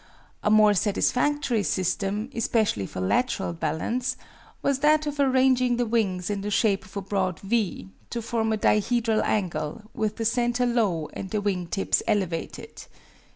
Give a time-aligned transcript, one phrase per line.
[0.41, 4.15] A more satisfactory system, especially for lateral balance,
[4.63, 8.51] was that of arranging the wings in the shape of a broad V, to form
[8.51, 12.85] a dihedral angle, with the center low and the wing tips elevated.